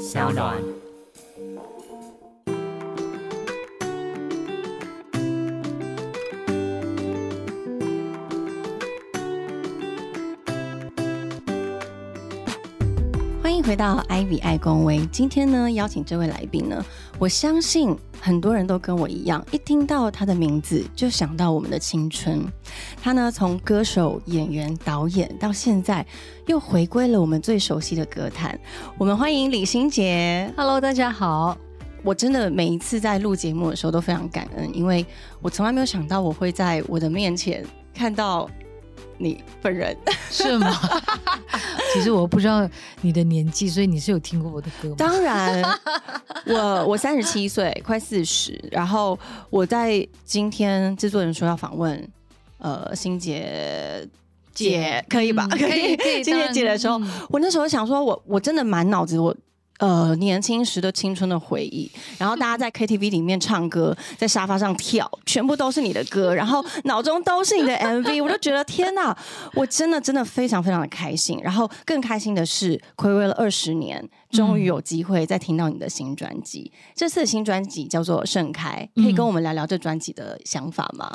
[0.00, 0.56] 小暖。
[13.42, 15.06] 欢迎回到 Ivy 爱公微。
[15.12, 16.82] 今天呢，邀请这位来宾呢，
[17.18, 22.44] 我相信很多人都跟我一样，一听到他的名字就想到我们的青春。
[23.02, 26.06] 他呢，从歌手、演员、导演，到现在
[26.46, 28.58] 又回归了我们最熟悉的歌坛。
[28.98, 30.52] 我们欢迎李心洁。
[30.56, 31.56] Hello，大家好。
[32.02, 35.04] 我真的每一次在录节目的时候都非常感恩，因为
[35.40, 37.64] 我从来没有想到我会在我的面前
[37.94, 38.48] 看到
[39.18, 39.96] 你本人。
[40.30, 40.72] 是吗？
[41.92, 42.68] 其实我不知道
[43.00, 44.94] 你的年纪，所以你是有听过我的歌吗？
[44.98, 45.62] 当然，
[46.46, 48.58] 我我三十七岁，快四十。
[48.70, 49.18] 然后
[49.50, 52.08] 我在今天制作人说要访问
[52.58, 54.06] 呃心杰
[54.54, 55.46] 姐，可以吧？
[55.50, 59.34] 嗯可以可以心杰姐的时候，我那时候想说我，我真的满脑子我。
[59.80, 69.16] 呃，年轻时的青春的回忆，然后大家在 KTV 里面唱歌，在沙发上跳，全部都是你的歌， 然后脑中都是你的 MV，我就觉得天哪，
[69.54, 71.40] 我真的真的非常非常的开心。
[71.42, 76.70] 然后更开心的是，暌违了二十年，终于有机会再听到你的新专辑。
[76.94, 81.10] 这次的新专辑叫做《盛开》，可以跟我们聊聊这专辑的想法吗？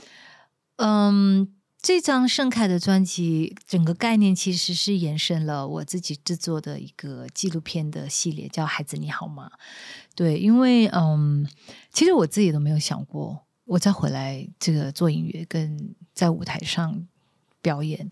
[0.78, 1.48] 嗯，
[1.86, 9.52] 这张盛开的专辑，整个概念其实是延伸了我自己制作的一个纪录片的系列，叫《孩子你好吗》。
[10.16, 11.48] 对，因为嗯，
[11.94, 17.06] 其实我自己都没有想过，我再回来这个做音乐跟在舞台上
[17.62, 18.10] 表演。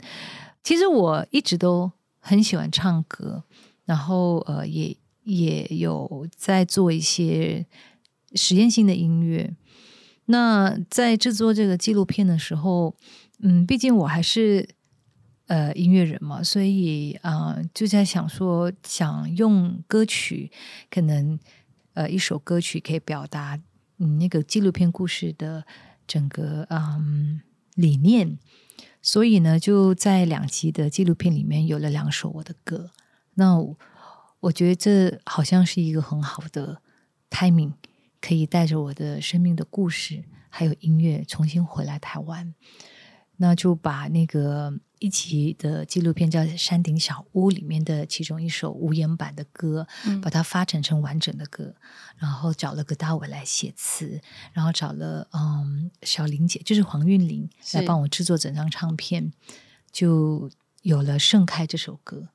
[0.64, 3.44] 其实我一直都很喜欢唱歌，
[3.86, 7.66] 然后呃，也也有在做一些
[8.36, 9.56] 实验性的音乐。
[10.26, 12.96] 那在制作这个纪录片的时候，
[13.46, 14.70] 嗯，毕竟我还是
[15.48, 20.50] 呃音乐人嘛，所以啊、就在想说，想用歌曲，
[20.90, 21.38] 可能
[21.94, 23.60] 呃一首歌曲可以表达
[23.98, 25.66] 嗯那个纪录片故事的
[26.08, 27.42] 整个嗯
[27.76, 28.40] 理念，
[29.02, 32.92] 所以呢，就在两集的纪录片里面有了两首我的歌。
[33.34, 33.78] 那我
[34.40, 36.82] 我觉得这好像是一个很好的
[37.30, 37.74] timing，
[38.22, 42.54] 可以带着我的生命的故事还有音乐重新回来台湾。
[43.38, 51.76] 那就把那个一集的纪录片叫《山顶小屋》里面的其中一首无言版的歌，嗯把它发展成完整的歌，
[52.18, 54.22] 然后找了葛大伟来写词，
[54.54, 59.34] 然后找了嗯小玲姐，就是黄韵玲来帮我制作整张唱片，
[59.92, 60.50] 就
[60.84, 62.30] 有了《盛开》这首歌。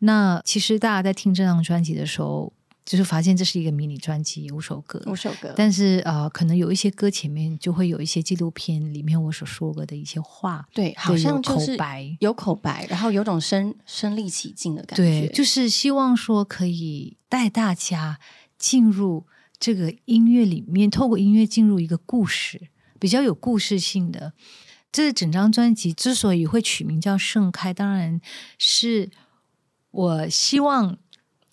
[0.00, 2.52] 那其实大家在听这张专辑的时候，
[2.88, 18.18] 就是发现这是一个迷你专辑，五首歌，五首歌，但是呃，可能有一些歌前面就会有一些纪录片里面我所说过的一些话，对，好像就是口白有口白，然后有种身身临其境的感觉，对，就是希望说可以带大家
[18.56, 19.26] 进入
[19.60, 24.32] 这个音乐里面，透过音乐进入一个故事，比较有故事性的。
[24.90, 28.18] 这整张专辑之所以会取名叫《盛开》，当然
[28.56, 29.10] 是
[29.90, 30.96] 我希望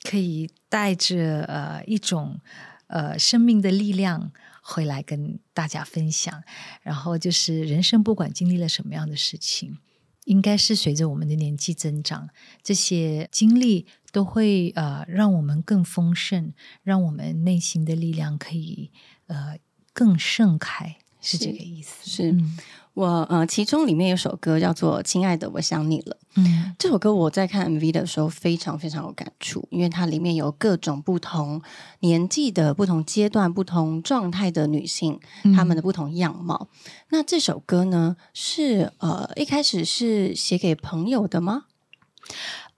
[0.01, 2.41] 可以带着呃一种
[2.87, 6.43] 呃生命的力量回来跟大家分享。
[6.81, 9.77] 然后就是人生不管经历了什么样的事情，
[10.25, 12.27] 应该是随着我们的年纪增长，
[12.61, 16.51] 这些经历都会呃让我们更丰盛，
[16.83, 18.91] 让我们内心的力量可以
[19.27, 19.57] 呃
[19.93, 22.09] 更盛开，是这个意思。
[22.09, 22.57] 是嗯
[22.95, 26.17] 我呃，其中里面有首歌叫做《亲爱的，我想你了》。
[26.37, 31.61] 嗯这首歌我在看 MV 的时候非常非常有感触，因为它里面有各种不同
[31.99, 35.19] 年纪的不同阶段、不同状态的女性，
[35.55, 36.69] 她们的不同样貌。
[37.09, 41.65] 那这首歌呢，是呃一开始是写给朋友的吗？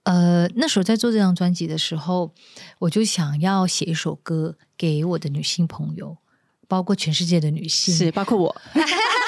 [0.02, 2.32] 呃，那时候在做这张专辑的时候，
[2.80, 6.16] 我就想要写一首歌给我的女性朋友，
[6.66, 8.56] 包括全世界的女性，是，包括我。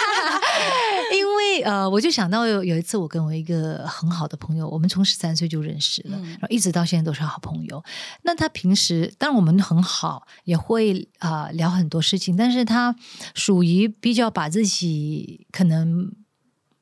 [1.63, 7.83] 呃，我就想到有有一次，我跟我一个很好的朋友，我们从十三岁就认识了，嗯然后一直到现在都是好朋友。
[8.23, 12.95] 那他平时当然我们很好，也会啊、呃聊很多事情，但是他
[13.35, 16.11] 属于比较把自己可能。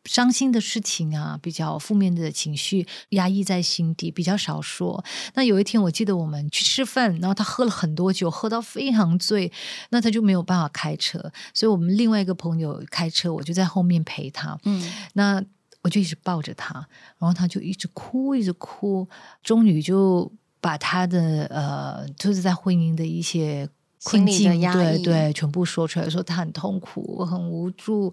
[0.09, 5.05] 伤心的事情啊，比较负面的情绪压抑在心底，比较少说。
[5.35, 9.53] 那有一天，我记得我们去吃饭，然后他喝了很多酒，喝到非常醉，
[9.91, 14.59] 那他就没有办法开车，所以我们另外一个朋友开车，我就在后面陪他。
[14.65, 15.45] 嗯，那
[15.83, 16.75] 我就一直抱着他，
[17.19, 19.07] 然后他就一直哭，一直哭，
[19.43, 23.78] 终于就把他的呃，就是在婚姻的一些困
[24.11, 28.13] 心里的境，压抑对对，全部说出来，说他很痛苦，我很无助。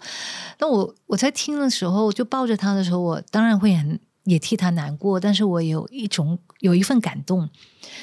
[0.59, 7.47] 那我我在听的时候，就抱着他的时候，我当然会很也替他难过，但是我有一种有一份感动，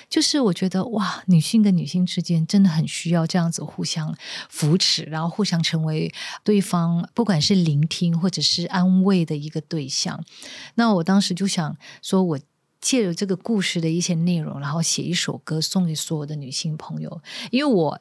[0.08, 4.14] 就是我觉得哇，女性跟女性之间真的很需要这样子互相
[4.48, 6.12] 扶持，然后互相成为
[6.44, 10.24] 对方不管是聆听或者是安慰的一个对象。
[10.76, 12.38] 那我当时就想说，我
[12.82, 17.98] 借着这个故事的一些内容，然后写一首歌送给所有的女性朋友，因为我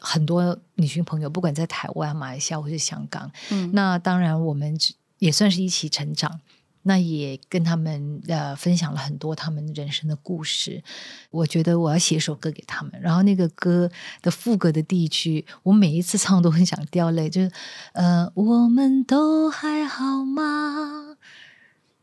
[0.00, 4.78] 很多女性朋友，不管在台湾、马来西亚或是香港，嗯那当然我们
[5.18, 6.40] 也算是一起成长。
[6.84, 10.82] 那也跟他们呃分享了很多他们人生的故事。
[11.30, 13.88] 我觉得我要写一首歌给他们，然后那个歌
[14.20, 17.52] 的副歌的第一句，我每一次唱都很想掉泪，就是
[17.92, 21.11] 呃，我们都还好吗？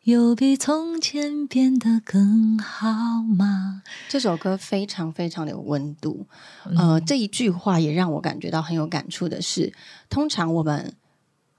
[0.04, 3.84] 有比从前变得更好吗？
[4.08, 6.26] 这首歌非常非常的有温度，
[6.66, 9.74] 嗯呃，这一句话也让我感觉到很有感触的是，
[10.10, 10.94] 通常我们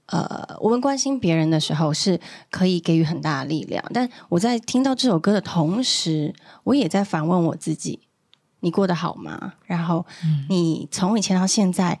[0.07, 6.33] 呃，我们关心别人的时候是可以给予很大的力量，但我在听到这首歌的同时，
[6.63, 8.01] 我也在反问我自己：
[8.61, 9.53] 你过得好吗？
[9.65, 11.99] 然后嗯你从以前到现在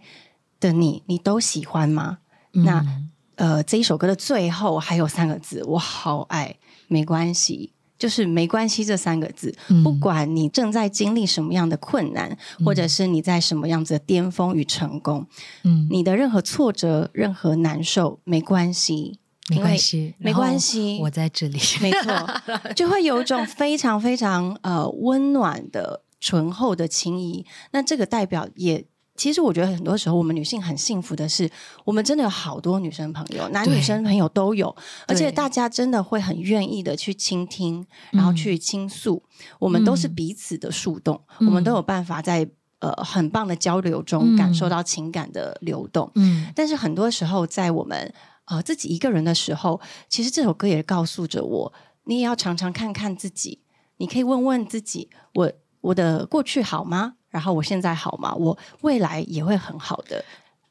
[0.59, 2.17] 的你，你都喜欢吗？
[2.51, 3.10] 那嗯
[3.41, 6.55] 呃，这一首歌的最后还有三个字，我好爱，
[6.87, 9.83] 没关系，就是没关系这三个字，嗯。
[9.83, 15.25] 不管你正在经历什么样的困难，或者是你在什么样子的巅峰与成功，
[15.63, 19.17] 嗯，你的任何挫折、任何难受，没关系，
[19.49, 20.99] 没关系，没关系。
[21.01, 21.57] 我在这里。
[21.81, 22.13] 没错，
[22.77, 27.43] 就会有一种非常非常呃温暖的醇厚的情谊。
[27.71, 28.85] 那这个代表也。
[29.21, 31.47] 其实我觉得很多时候，我们女性很幸福的是，
[31.85, 34.75] 我们真的有好多女生朋友，男女生朋友都有，
[35.07, 39.21] 而且大家真的会很愿意的去倾听，然后嗯去倾诉。
[39.59, 46.09] 我们都是嗯彼此的树洞，嗯我们都有办法在呃很棒的交流中嗯感受到情感的流动。
[46.15, 48.11] 嗯但是很多时候，在我们
[48.45, 49.79] 呃自己一个人的时候，
[50.09, 51.73] 其实这首歌也告诉着我，
[52.05, 53.59] 你也要常常看看自己，
[53.97, 55.51] 你可以问问自己，我
[55.81, 57.17] 我的过去好吗？
[57.31, 58.35] 然后我现在好吗？
[58.35, 60.23] 我未来也会很好的。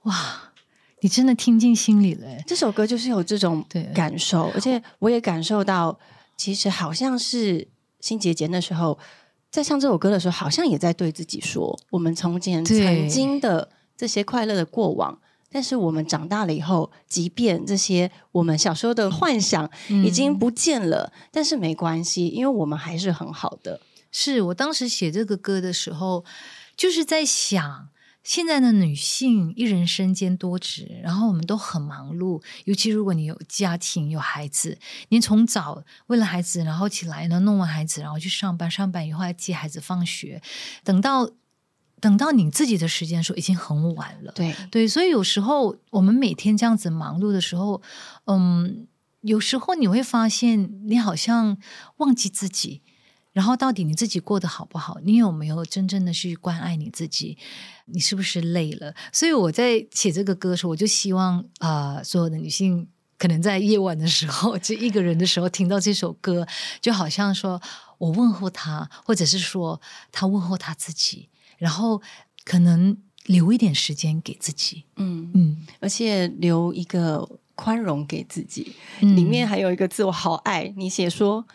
[0.03, 0.15] 哇，
[1.01, 2.27] 你真的听进心里了。
[2.47, 5.99] 这首歌就是有这种对感受，而且我也感受到，
[6.37, 7.67] 其实好像是
[8.01, 8.97] 新姐姐那时候
[9.51, 15.19] 在唱这首歌的时候，好像也在对自己说，我们从前曾经的这些快乐的过往。
[15.53, 23.81] 但是我们长大了以后，即便这些我们小时候的幻想已经嗯不见了，但是没关系，因为我们还是很好的。
[24.13, 26.25] 是我当时写这个歌的时候，
[26.77, 27.89] 就是在想，
[28.23, 34.79] 现在的女性一人身兼多职，然后我们都很忙碌，尤其如果你有家庭有孩子，
[35.09, 40.43] 你从早为了孩子，然后起来呢，弄完孩子，然后去上班，上班以后还接孩子放学，
[40.85, 41.31] 等到
[42.01, 44.33] 等到你自己的时间的时候，已经很晚了。
[44.33, 47.81] 对，对，所以有时候我们每天这样子忙碌的时候，
[48.25, 48.87] 嗯，
[49.23, 51.57] 有时候你会发现你好像
[51.99, 52.83] 忘记自己，
[53.33, 54.99] 然后到底你自己过得好不好？
[55.05, 57.37] 你有没有真正的去关爱你自己？
[57.87, 58.95] 你是不是累了？
[59.13, 62.89] 所以我在写这个歌的时候，我就希望啊、呃所有的女性。
[63.19, 66.47] 可能在夜晚的时候，就一个人的时候听到这首歌，
[66.81, 67.61] 就好像说
[67.99, 69.79] 我问候他，或者是说
[70.11, 71.29] 他问候他自己，
[71.59, 72.01] 然后
[72.47, 74.85] 可能留一点时间给自己。
[74.97, 78.75] 嗯，嗯，而且留一个宽容给自己。
[79.01, 81.47] 嗯里面还有一个字我好爱，你写说，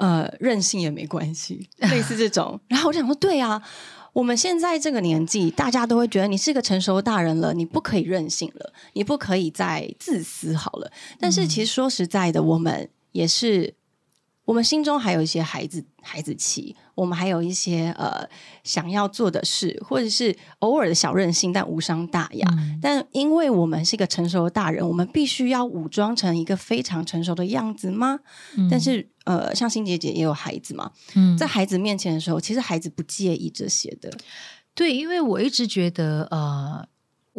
[0.00, 2.58] 呃，任性也没关系， 类似这种。
[2.68, 3.62] 然后我就想说，对啊，
[4.14, 10.90] 我们现在这个年纪，大家都会觉得你是个成熟大人了，你不可以任性了，你不可以再自私好了。
[11.18, 13.74] 但是其实说实在的，我们也是。
[14.50, 18.28] 我们心中还有一些孩子孩子气，我们还有一些呃
[18.64, 22.48] 想要做的事，或者是偶尔的小任性，但无伤大雅。
[22.58, 28.18] 嗯但因为我们是一个成熟的大人，我们必须要武装成一个非常成熟的样子吗？
[28.68, 34.10] 但是呃，像欣姐姐也有孩子嘛，嗯在孩子面前的时候，其实孩子不介意这些的。
[34.74, 36.84] 对，因为我一直觉得，呃，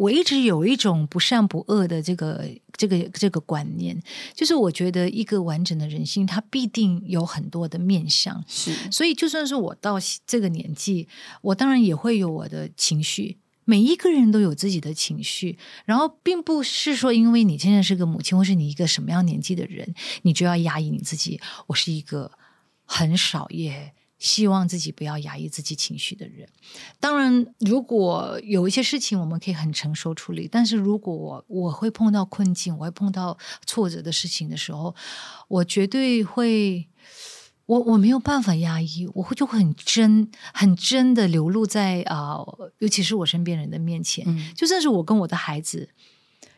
[0.02, 3.96] 我一直有一种不善不恶的这个这个这个观念，
[4.34, 8.42] 就是我觉得一个完整的人性，它必定有很多的面相。
[8.48, 11.06] 是，所以，就算是我到这个年纪，
[11.40, 13.38] 我当然也会有我的情绪。
[13.64, 21.40] 每一个人都有自己的情绪，然后并不是说因为你现在是个母亲，或是你一个什么样年纪的人，你就要压抑你自己。
[21.68, 22.32] 我是一个
[22.84, 26.48] 很少也希望自己不要压抑自己情绪的人。
[27.00, 33.36] 当然，如果有一些事情我们可以很成熟处理，但是如果我我会碰到困境，我会碰到
[33.66, 34.94] 挫折的事情的时候，
[35.48, 36.88] 我绝对会。
[37.66, 42.36] 我我没有办法压抑，我会就会很真、很真的流露在啊、
[42.80, 44.24] 尤其是我身边人的面前。
[44.26, 45.88] 嗯，就算是我跟我的孩子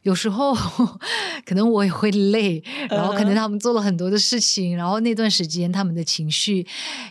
[0.05, 0.55] 有时候
[1.45, 6.67] 可能我也会累，然后可能他们做了很多的事情，然后那段时间他们的情绪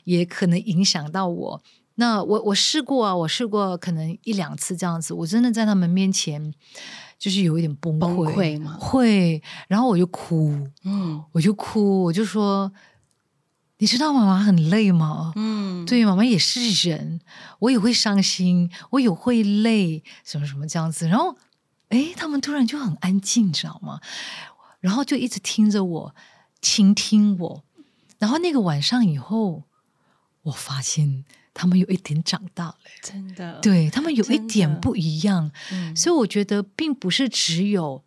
[0.05, 1.61] 也可能影响到我。
[1.95, 6.53] 那我我试过啊，我试过可能一两次这样子，我真的在他们面前
[7.19, 12.71] 就是有一点崩崩溃，溃吗会，然后我就哭，嗯我就哭，我就说，
[13.77, 15.33] 你知道妈妈很累吗？
[15.35, 17.19] 嗯，对，妈妈也是人，
[17.59, 21.07] 我也会伤心，我也会累，什么什么这样子。
[21.07, 21.35] 然后，
[21.93, 24.01] 哎，他们突然就很安静，你知道吗？
[24.79, 26.15] 然后就一直听着我，
[26.59, 27.63] 倾听我。
[28.17, 29.65] 然后那个晚上以后，
[30.41, 31.23] 我发现
[31.53, 35.51] 他们有一点长大了，真的，对他们有一点不一样。
[35.71, 38.03] 嗯，所以我觉得，并不是只有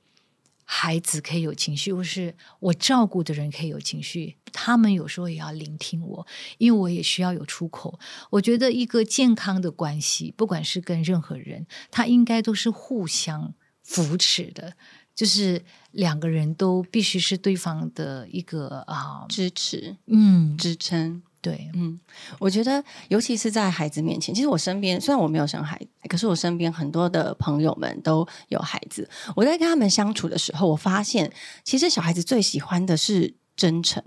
[0.65, 6.27] 孩子可以有情绪，或是我照顾的人可以有情绪，他们有时候也要聆听我，
[6.59, 8.01] 因为我也需要有出口。
[8.31, 13.55] 我觉得一个健康的关系，不管是跟任何人，他应该都是互相
[13.87, 14.75] 扶持的，
[15.15, 21.23] 就是两个人都必须是对方的一个啊，支持嗯，支撑。
[21.41, 22.01] 对，嗯，
[22.41, 29.09] 我觉得，尤其是在孩子面前，其实我身边虽然我没有生孩子，可是我身边很多的朋友们都有孩子。
[29.37, 34.03] 我在跟他们相处的时候，我发现，其实小孩子最喜欢的是真诚，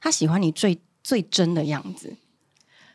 [0.00, 2.16] 他喜欢你最最真的样子，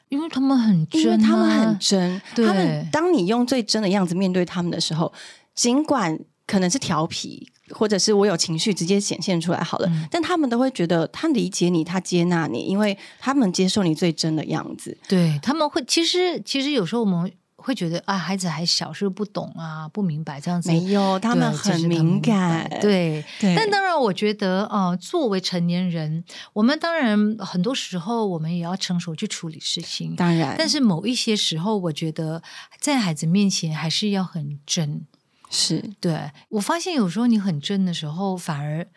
[0.10, 2.22] 因为他们很真、啊，因为他们很真。
[2.34, 5.13] 对他们当你用最真的样子面对他们的时候，
[5.55, 14.95] 尽管可能是调皮，或者是我有情绪直接显现出来好了，嗯但他们都会觉得他理解你，他接纳你，因为他们接受你最真的样子。
[15.07, 20.69] 对他们会，其实其实有时候我们会觉得啊，孩子还小，是不是不懂啊，不明白这样子。
[20.69, 22.69] 没有，他们很敏感。
[22.79, 23.25] 对。
[23.39, 30.15] 对，但当然，我觉得，呃，作为成年人，我们当然很多时候我们也要成熟去处理事情。
[30.15, 32.43] 当然，但是某一些时候，我觉得
[32.79, 35.07] 在孩子面前还是要很真。
[35.55, 38.88] 是对我发现，有时候你很真的时候，反而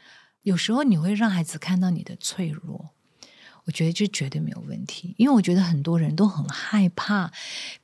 [0.43, 2.91] 有时候你会让孩子看到你的脆弱。
[3.65, 7.31] 我觉得这绝对没有问题，因为我觉得很多人都很害怕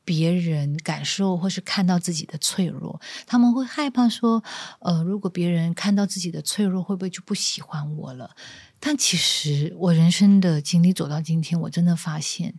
[0.02, 4.42] 别人感受或是看到自己的脆弱，他们会害怕说，
[4.80, 8.34] 呃，如果别人看到自己的脆弱，会不会就不喜欢我了？
[8.80, 12.54] 但其实我人生的经历走到今天，我真的发现，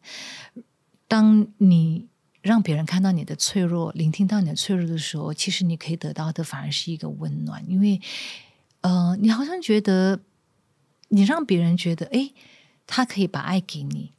[1.07, 2.07] 当你
[2.48, 8.00] 让别人看到你的脆弱，聆听到你的脆弱的时候，其实你可以得到的反而是一个温暖，因为，
[8.82, 10.22] 呃，你好像觉得
[11.10, 12.34] 你让别人觉得，诶，
[12.86, 14.14] 他可以把爱给你，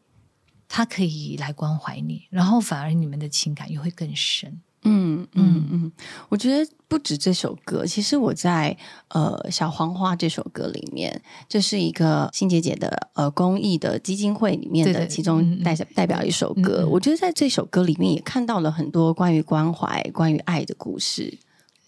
[0.68, 4.60] 他可以来关怀你，然后反而你们的情感又会更深。
[4.88, 5.92] 嗯嗯嗯，
[6.28, 8.76] 我觉得不止这首歌，其实我在
[9.08, 16.86] 呃《小黄花》这首歌里面，这是一个新姐姐的呃公益的基金会里面的其中代表代代表一首歌。
[16.88, 21.36] 我觉得在这首歌里面也看到了很多关于关怀、关于爱的故事。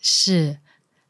[0.01, 0.59] 是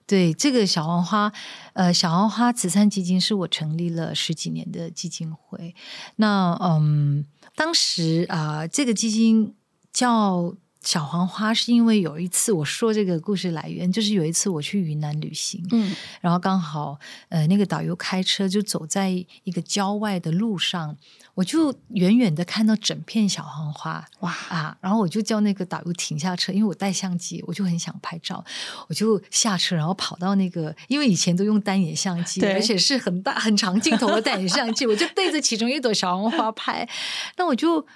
[0.07, 1.33] 对这个小黄花，
[1.73, 5.75] 呃，小黄花慈善基金是我成立了十几年的基金会。
[6.17, 7.25] 那嗯，
[7.57, 9.55] 当时啊、这个基金
[9.91, 10.55] 叫。
[10.89, 19.11] 小黄花是因为有一次我说这个故事来源，就是有一次我去云南旅行，嗯然后刚好呃那个导游开车就走在
[19.45, 20.97] 一个郊外的路上，
[21.35, 24.79] 我就远远的看到整片小黄花，哇啊！
[24.81, 28.43] 然后我就叫那个导游停下车，因为我带相机，我就很想拍照，
[28.89, 36.89] 我就下车，然后跑到那个，因为以前都用单眼相机，而且是很大很长镜头的单眼相机，我就对着其中一朵小黄花拍，
[37.37, 37.87] 那我就。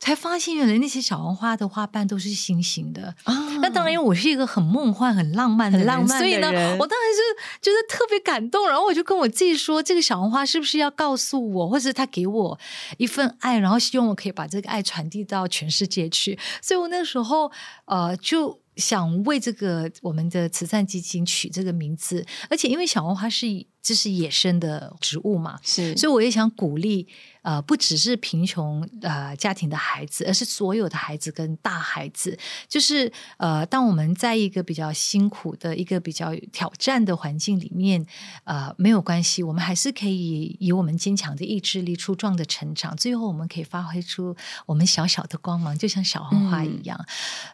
[0.00, 3.14] 才发现，原来那些小红花的花瓣都是心形的。
[3.24, 7.20] 啊那当然，因为我是一个很梦幻、很浪漫的人，很浪漫的所以呢，我当然是
[7.60, 8.66] 觉得特别感动。
[8.66, 12.58] 然后我就跟我自己说，这个小红花是不是要告诉我，或者他给我
[12.96, 16.38] 一份爱，然后希望我可以把这个爱传递到全世界去。
[16.62, 17.52] 所以我那时候
[17.84, 18.58] 呃就。
[18.76, 23.46] 想为这个我们的慈善基金取这个名字，而且因为小红花是
[23.82, 27.06] 这是野生的植物嘛，是，所以我也想鼓励，
[27.42, 38.04] 呃，不只是贫穷呃家庭的孩子，而是所有的孩子跟大孩子，就是呃，当我们在一个比较辛苦的一个比较挑战的环境里面，
[38.44, 46.98] 呃，没有关系，我们还是可以以我们坚强的意志力、茁壮的成长，最后我们可以发挥出我们小小的光芒，就像小红花一样。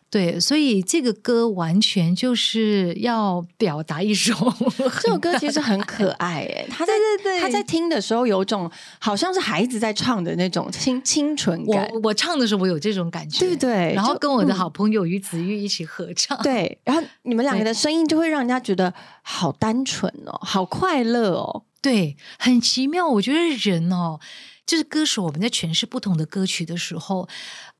[0.09, 4.35] 对，所以这个歌完全就是要表达一种
[5.03, 6.93] 这首歌其实很可爱诶，他在
[7.41, 13.93] 他在听的时候有种好像是孩子在唱的那种清清纯感，我我唱的时候，我有这种感觉，对不对？
[13.95, 18.93] 然后跟我的嗯好朋友于子玉一起合唱，对，然后你们两个的声音就会让人家觉得
[19.23, 21.65] 好单纯哦，好快乐哦。
[21.83, 23.07] 对，很奇妙。
[23.07, 23.39] 我觉得
[23.71, 24.19] 人哦，
[24.67, 27.29] 就是歌手，我们在诠释不同的歌曲的时候，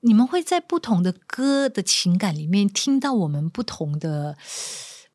[0.01, 4.37] 你们会在不同的歌的情感里面听到我们不同的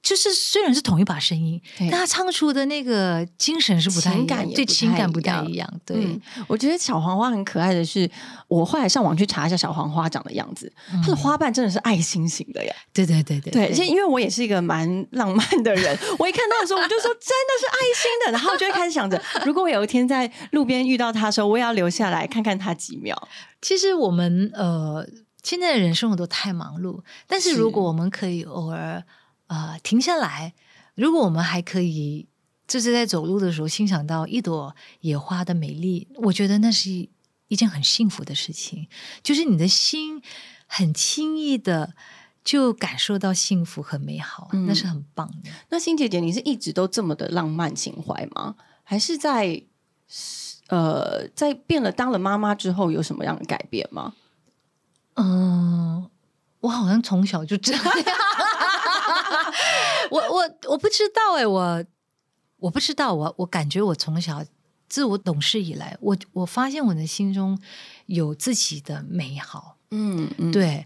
[0.02, 5.82] 就是虽然是同一把声音，但他唱出的那个精神是不太一样，对情感也不太一情感不太样一样。
[5.86, 8.10] 对，嗯，我觉得小黄花很可爱的是，
[8.48, 10.72] 我后来上网去查一下小黄花长的样子，
[11.04, 12.74] 它的花瓣真的是爱心型的呀。
[12.92, 23.28] 对对对对对，而且因为我也是一个蛮浪漫的人， 我一看到的时候我就说真的是爱心的，然后我就会开始想着， 如果我有一天在路边遇到他的时候，我也要留下来看看他几秒。
[23.62, 25.08] 其实我们呃，
[25.44, 29.04] 现在的人生活都太忙碌，但是是如果我们可以偶尔
[29.52, 30.54] 呃停下来，
[30.96, 32.26] 如果我们还可以
[32.66, 37.10] 就是在走路的时候欣赏到一朵野花的美丽，我觉得那是一
[37.50, 38.88] 一件很幸福的事情，
[39.22, 40.22] 就是你的心
[40.68, 41.94] 很轻易的
[42.46, 45.52] 就感受到幸福和美好，嗯那是很棒的。
[45.68, 48.56] 那欣姐姐，你是一直都这么的浪漫情怀吗？
[48.84, 49.62] 还是在
[50.70, 54.14] 呃，在变了当了妈妈之后有什么样的改变吗？
[55.16, 56.10] 嗯，
[56.62, 57.84] 我好像从小就这样。
[60.12, 61.84] 我我我不知道哎、我
[62.58, 64.44] 我不知道，我我感觉我从小
[64.88, 67.60] 自我懂事以来，我我发现我的心中
[68.06, 70.86] 有自己的美好，嗯嗯，对，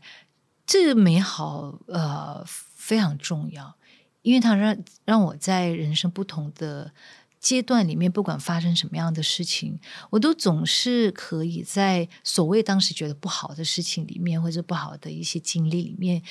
[0.65, 3.75] 这个美好呃非常重要，
[4.21, 6.93] 因为它让让我在人生不同的
[7.39, 9.79] 阶段里面，不管发生什么样的事情，
[10.11, 16.21] 我都总是可以在所谓当时觉得不好的事情里面，或者不好的一些经历里面，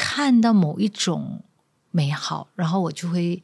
[0.00, 1.42] 看到某一种
[1.90, 3.42] 美好，然后我就会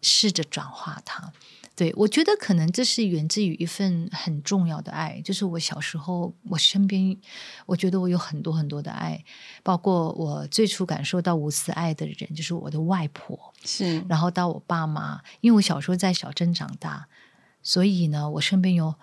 [0.00, 1.30] 试着转化它。
[1.76, 7.14] 对，我觉得可能这是源自于一份很重要的爱，就是我小时候，我身边，
[7.66, 9.22] 我觉得我有很多很多的爱，
[9.62, 17.06] 包括我最初感受到无私爱的人，就是我的外婆，是然后到我爸妈，因为我小时候在小镇长大，
[17.62, 18.94] 所以呢，我身边有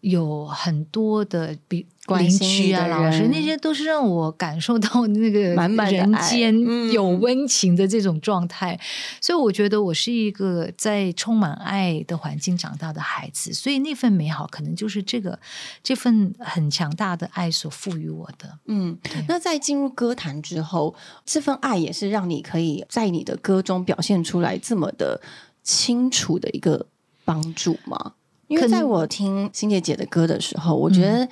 [0.00, 8.78] 有很多的比邻居啊、老师，那些都是让我感受到那个满满的人爱间嗯有温情的这种状态。
[9.20, 15.36] 所以我觉得我是一个在充满爱的环境长大的孩子，所以那份美好可能就是这个
[15.82, 18.58] 这份很强大的爱所赋予我的。
[18.66, 25.20] 嗯，那在进入歌坛之后，这份爱也是让你可以在你的歌中表现出来这么的
[25.64, 26.86] 清楚的一个
[27.24, 28.12] 帮助吗？
[28.48, 31.28] 因为在我听欣姐姐的歌的时候，我觉得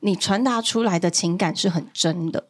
[0.00, 2.48] 你传达出来的情感是很真的，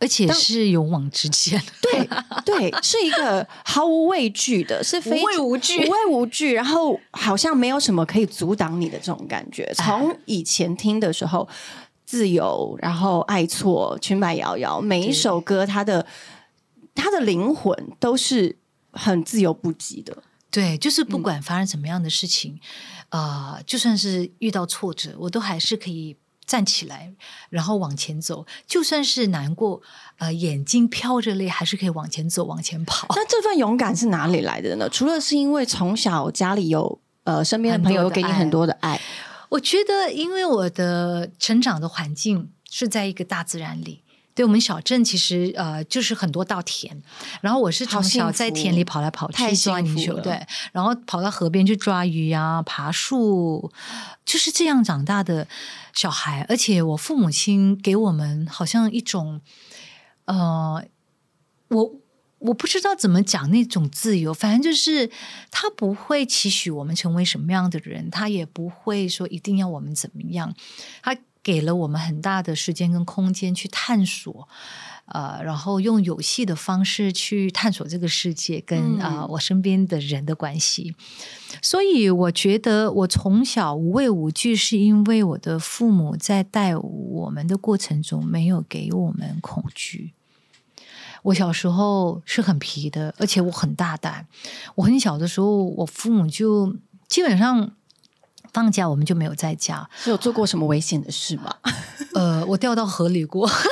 [0.00, 2.08] 而且是勇往直前，对
[2.44, 9.62] 对，是一个毫无畏惧的，是非无畏无惧无畏无惧，然后好像没有什么可以阻挡你的这种感觉。
[9.76, 11.48] 哎从以前听的时候，
[12.04, 16.04] 自由，然后爱错，裙摆摇摇，每一首歌它的
[16.94, 18.56] 它的灵魂都是
[18.90, 20.24] 很自由不羁的。
[20.50, 22.58] 对，就是不嗯管发生什么样的事情，
[23.10, 27.12] 啊，就算是遇到挫折，我都还是可以站起来，
[27.50, 28.44] 然后往前走。
[28.66, 29.80] 就算是难过，
[30.18, 33.06] 呃，眼睛飘着泪，还是可以往前走，往前跑。
[33.10, 34.88] 那这份勇敢是哪里来的呢？
[34.88, 39.00] 除了是因为从小家里有呃身边的朋友有给你很多的爱，
[39.50, 44.02] 我觉得，因为我的成长的环境是在一个大自然里。
[44.40, 46.98] 对我们小镇其实呃就是很多稻田，
[47.42, 53.70] 然后我是从小在田里跑来跑去抓泥鳅，对，然后跑到河边去抓鱼啊、爬树，
[54.24, 55.46] 就是这样长大的
[55.92, 56.46] 小孩。
[56.48, 59.42] 而且我父母亲给我们好像一种
[60.24, 60.82] 呃，
[61.68, 61.94] 我
[62.38, 65.10] 我不知道怎么讲那种自由，反正就是
[65.50, 70.54] 他不会期许我们成为什么样的人，他也不会说一定要我们怎么样，
[71.02, 74.48] 他给了我们很大的时间跟空间去探索。
[75.12, 80.94] 呃，然后用游戏的方式去探索这个世界跟嗯啊、我身边的人的关系，
[81.60, 90.12] 所以我觉得我从小无畏无惧，是因为我的父母在带我们的过程中没有给我们恐惧。
[91.24, 94.28] 我小时候是很皮的，而且我很大胆。
[94.76, 96.76] 我很小的时候，我父母就
[97.08, 97.72] 基本上
[98.52, 99.88] 放假我们就没有在家。
[99.96, 101.54] 是有做过什么危险的事吗？
[102.14, 103.66] 呃，我掉到河里过， 真的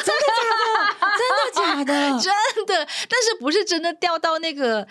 [1.54, 1.84] 假的？
[1.84, 2.18] 真的假的？
[2.20, 4.86] 真的，但是不是真的掉到那个，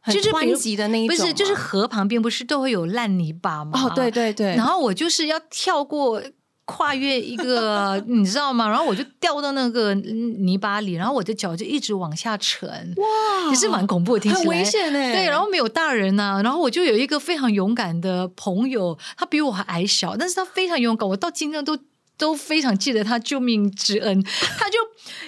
[0.00, 3.72] 很就是湍急的那一种，不是就是河旁边不是都会有烂泥巴吗？
[3.84, 6.22] 哦，对对对，然后我就是要跳过。
[6.64, 8.66] 跨越一个，你知道吗？
[8.70, 15.12] 然后我就掉到那个嗯泥巴里，然后我的脚就一直往下沉，哇也是蛮恐怖的，听起来很危险哎。
[15.12, 21.78] 对，然后没有大人呐、然后我就有一个非常勇敢的朋友，他比我还矮小，但是他非常勇敢，我到今天都。
[22.20, 24.22] 都非常记得他救命之恩，
[24.58, 24.78] 他就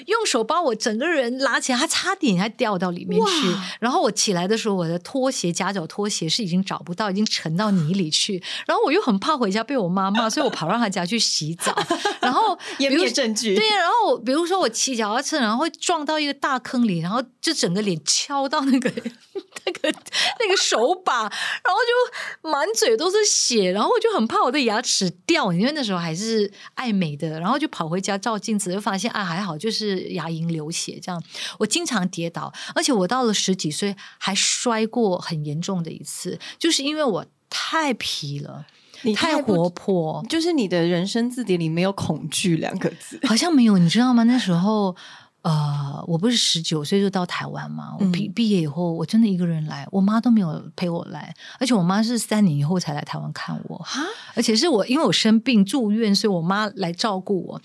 [0.06, 3.32] 用手把我整个人拉起来，他差点还掉到里面去。
[3.80, 8.42] 然后我起来的时候，我的拖鞋夹脚拖鞋是已经找不到，已经沉到泥里去。
[8.66, 11.74] 然后我又很怕回家被我妈骂， 所以我跑到他家去洗澡。
[12.20, 13.54] 然后也没有证据。
[13.54, 18.90] 对呀，然后比如说我骑脚踏车，然后会撞到一个大坑里，然后就整个脸敲到那个
[19.64, 19.90] 那个
[20.38, 21.30] 那个手把，然
[21.72, 21.78] 后
[22.42, 26.50] 就满嘴都是血，然后我就很怕我的牙齿掉，因为那时候还是
[26.82, 31.22] 爱美的，然后就跑回家照镜子，就发现啊还好，就是牙龈流血这样。
[31.60, 38.66] 我经常跌倒，而且我到了十几岁还摔过很严重的一次，就是因为我太皮了，
[39.02, 44.24] 你太活泼，就是你的人生字典里没有恐惧两个字，好像没有，你知道吗？
[44.24, 44.96] 那时候。
[45.42, 47.96] 呃，我不是十九岁就到台湾嘛？
[47.98, 53.84] 我毕毕业以后，我真的一个人来，我妈都没有陪我来，而且我妈是三年以后才来台湾看我，
[54.34, 57.60] 而且是我因为我生病住院，所以我妈来照顾我。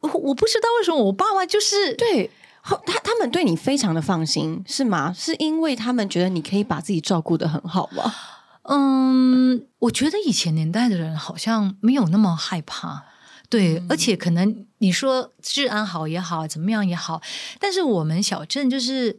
[0.00, 2.30] 我我不知道为什么我爸妈就是对
[2.62, 5.12] 他他们对你非常的放心，是吗？
[5.12, 8.14] 是因为他们觉得你可以把自己照顾的很好吗？
[8.70, 13.04] 嗯，我觉得以前年代的人好像没有那么害怕。
[13.50, 17.20] 对，而且可能你说治安好也好，怎么样也好，
[17.58, 19.18] 但是我们小镇就是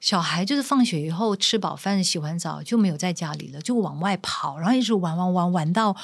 [0.00, 5.96] 小孩，就是放学以后吃饱饭、洗完澡就没有在家里了，就往外跑，然后一直玩玩玩玩到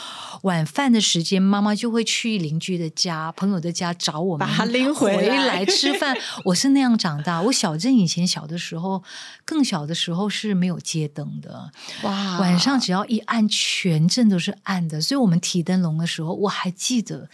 [0.42, 6.16] 晚饭的时间，妈妈就会去邻居的家、朋友的家找我们，把他拎回来吃饭。
[6.46, 7.40] 我是那样长大。
[7.42, 9.04] 我小镇以前小的时候，
[9.44, 11.70] 更小的时候是没有街灯的，
[12.02, 15.00] 哇，晚上只要一暗，全镇都是暗的。
[15.00, 17.28] 所以我们提灯笼的时候，我还记得。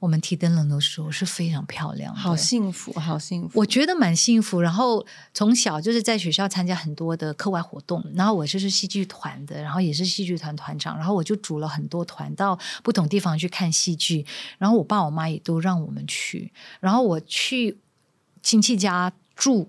[0.00, 3.58] 我们提灯笼的时候是非常漂亮，好幸福，好幸福。
[3.58, 4.60] 我觉得蛮幸福。
[4.60, 14.24] 然后从小就是在学校参加很多的课外活动，然后我就是戏剧团的，然后也是戏剧团团长，然后我就组了很多团到不同地方去看戏剧。
[14.56, 16.52] 然后我爸我妈也都让我们去。
[16.78, 17.78] 然后我去
[18.40, 19.68] 亲戚家住，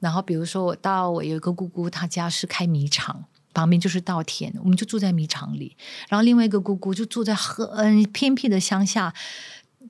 [0.00, 3.26] 然后比如说我到我有一个姑姑，她家是开米厂。
[3.52, 5.76] 旁边就是稻田，我们就住在米场里。
[6.08, 9.12] 然后另外一个姑姑就住在很偏僻的乡下，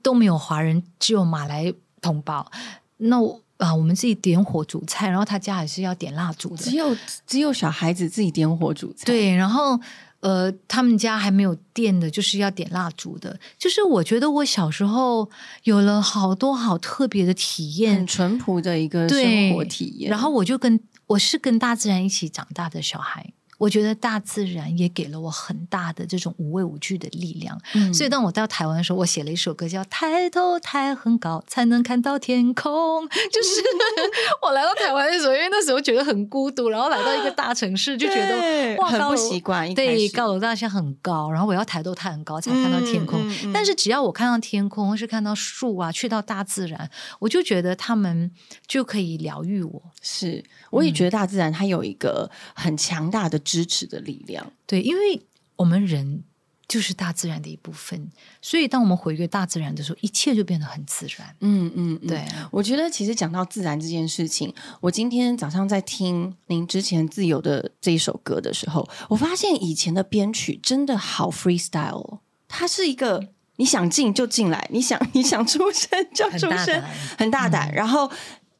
[0.01, 2.51] 都没有华人，只有马来同胞。
[2.97, 3.17] 那
[3.57, 6.57] 啊，我们自己点火煮菜，然后他家还是要点蜡烛的。
[6.57, 6.95] 只有
[7.25, 9.05] 只有小孩子自己点火煮菜。
[9.05, 9.79] 对，然后
[10.19, 13.39] 呃，他们家还没有电的，就是要点蜡烛的。
[13.57, 15.29] 就是我觉得我小时候
[15.63, 20.09] 有了好多好特别的体验，很淳朴的一个生活体验。
[20.09, 23.31] 然后我就跟我是跟大自然一起长大的小孩。
[23.63, 27.57] 我觉得大自然也给了我很大的这种无畏无惧的力量，
[27.93, 33.05] 所以当我到台湾的时候，我写了一首歌叫《抬头抬很高才能看到天空》。
[33.31, 33.61] 就是
[34.43, 39.73] 我来到台湾的时候，因为那时候觉得很孤独，然后来到一个大城市，就觉得哇，很不习惯。
[39.73, 43.17] 对，高楼大厦很高，然后我要抬头抬很高才看到天空。
[43.53, 48.29] 但是只要我看到天空，或是看到树啊，去到大自然，我就觉得他们
[48.67, 49.81] 就可以疗愈我。
[50.01, 53.39] 是，我也觉得大自然它有一个很强大的。
[53.53, 55.21] 支持的力量，对，因为
[55.57, 56.23] 我们人
[56.67, 58.09] 就是大自然的一部分，
[58.41, 61.35] 所以当我们回归大自然的时候，一切就变得很自然。
[61.41, 62.25] 嗯嗯，对。
[62.49, 76.81] 我觉得其实讲到自然这件事情，我今天早上在听您之前自由的这一首歌的时候，我发现以前的编曲真的好 freestyle，它是一个你想进就进来，你想你想出声就出声，
[77.17, 78.09] 很大胆，然后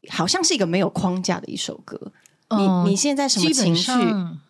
[0.10, 2.00] 好像是一个没有框架的一首歌。
[2.52, 3.92] 你你现在什么情绪，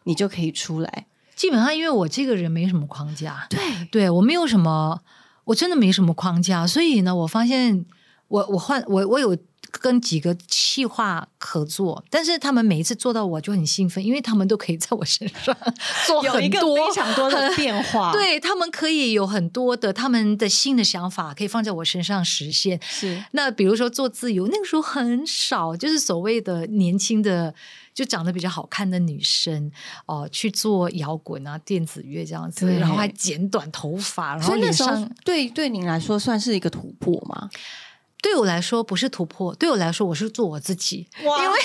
[0.03, 1.05] 你就可以出来。
[1.35, 3.59] 基本上，因为我这个人没什么框架，对，
[3.91, 5.01] 对我没有什么，
[5.45, 6.67] 我真的没什么框架。
[6.67, 7.85] 所以呢，我发现
[8.27, 9.37] 我我换我我有。
[9.81, 15.55] 跟几个企划合作，但是他们每一次做到我就很兴奋，因为他们都可以在我身上
[16.05, 18.11] 做很多非常多的变化。
[18.13, 22.79] 对他们可以有很多的他们的新的想法，可以放在我身上实现。
[22.83, 27.53] 是那比如说做自由，那个时候很少，就是所谓的年轻的
[27.93, 29.71] 就长得比较好看的女生
[30.05, 37.49] 哦，去做摇滚啊、电子乐这样子，然后还剪短头发，然后脸上对对您来说算是一个突破吗？
[38.23, 41.05] 对我来说不是突破，对我来说我是做我自己。
[41.25, 41.57] 哇，因为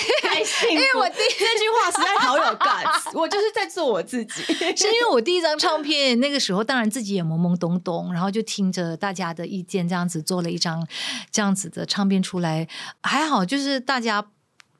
[0.71, 4.43] 因为我第这句话实在好有 guts，我就是在做我自己。
[4.75, 10.85] 是因为我第一张唱片那个时候，当然自己也懵懵懂懂，然后就听着大家的意见，这样子做了一张
[11.31, 12.67] 这样子的唱片出来。
[13.01, 14.25] 还好，就是大家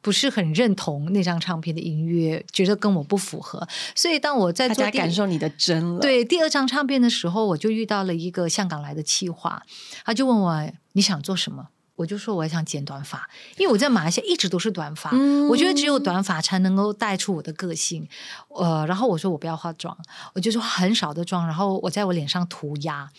[0.02, 3.65] 不是很认同那张唱片的音乐，觉得跟我不符合。
[3.96, 9.63] 所以当我在做感受你的真了，对第二张唱片的时候，我就遇到了一个香港来的企划，
[10.04, 10.70] 他就问我。
[11.00, 11.70] 你想做什么？
[11.96, 15.12] 我就说我想剪短发，因为我在马来西亚一直都是短发，
[15.50, 18.06] 我觉得只有短发才能够带出我的个性。
[18.50, 19.98] 呃，然后我说我不要化妆，
[20.34, 23.10] 我就说很少的妆，然后我在我脸上涂鸦。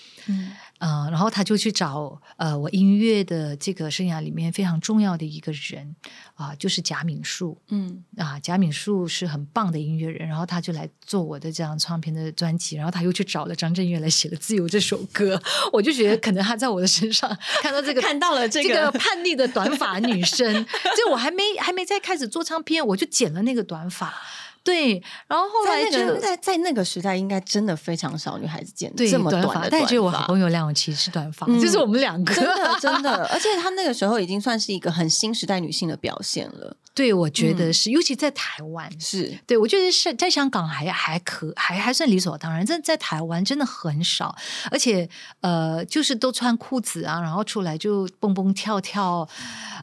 [0.81, 5.95] 呃，然后他就去找呃我音乐的这个生涯里面非常重要的一个人
[6.35, 7.61] 啊、就是贾敏树。
[7.69, 15.41] 嗯啊，贾敏树是很棒的音乐人，然后他就来做我的这张唱片的专辑，然后他又去找了张震岳来写了《自由》这首歌，
[15.71, 17.29] 我就觉得可能他在我的身上
[17.63, 20.65] 看到这个看到了这这个个叛逆的短发女生，
[20.97, 24.15] 就我还没还没在开始做唱片，我就剪了那个短发，
[24.63, 36.77] 对，然后后来就在那在在那个时代，应该真的非常少女孩子剪这么短发，但只有我好朋友梁咏琪是短发，嗯就是我们两个真的 真的，而且她那个时候已经算是一个很新时代女性的表现了。
[36.93, 44.35] 对，我觉得嗯是，尤其在台湾，是，对，我觉得是在香港还还可还还算理所当然，但在台湾真的很少，
[44.71, 45.09] 而且
[45.41, 49.27] 呃，就是都穿裤子啊，然后出来就蹦蹦跳跳，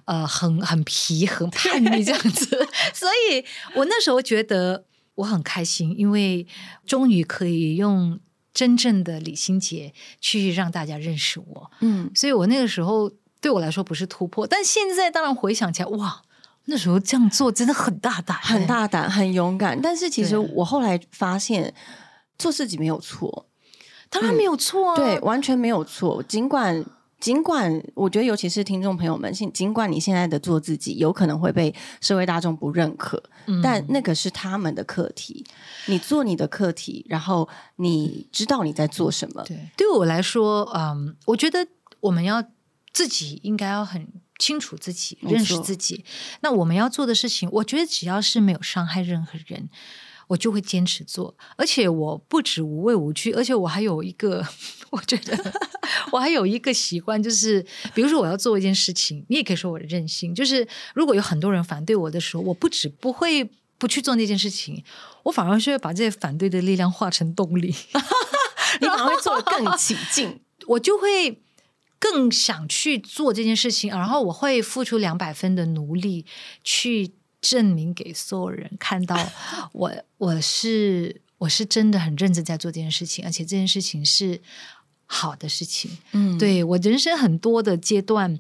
[0.05, 4.76] 呃，很很皮很叛逆这样子， 所以我那时候觉得
[5.17, 6.47] 我很开心，因为
[6.87, 8.19] 终于可以用
[8.53, 16.23] 真正的李心洁去让大家认识我，嗯，所以我那个时候对我来说不是突破，但现在当然回想起来，哇。
[16.69, 19.79] 那时候这样做真的很大胆、很大胆，很勇敢。
[19.81, 21.73] 但是其实我后来发现，
[22.37, 23.47] 做自己没有错，
[24.09, 24.95] 当然没有错啊。
[24.97, 26.21] 对，完全没有错。
[26.23, 26.83] 尽管
[27.19, 35.43] 尽管我觉得，尤其是听众朋友们，尽尽管你现在的做自己有可能会被社会大众不认可，嗯但那个是他们的课题。
[35.87, 39.43] 你做你的课题，然后你知道你在做什么。
[39.43, 41.67] 对，对我来说，嗯，我觉得
[42.01, 42.43] 我们要
[42.93, 46.05] 自己应该要很清楚自己，认识自己。
[46.41, 49.69] 那我们要做的事情，我觉得只要是没有伤害任何人。
[50.27, 54.45] 我就会坚持做，而且我不止无畏无惧，而且我还有一个，
[54.91, 55.53] 我觉得
[56.11, 64.83] 我还有一个习惯，就是比如说我要做一件事情，你也可以说我的任性，就是如果有很多人反对我的时候，我不止不会不去做那件事情，
[65.23, 67.73] 我反而是会把这些反对的力量化成动力。
[68.81, 70.41] 你反而会做的更起劲。
[70.67, 71.41] 我就会
[71.97, 76.25] 更想去做这件事情，然后我会付出两百分的努力
[76.63, 79.17] 去证明给所有人看到
[79.73, 84.41] 我我是我是真的很认真在做这件事情，而且这件事情是
[85.05, 85.97] 好的事情。
[86.11, 88.39] 嗯，对我人生很多的阶段。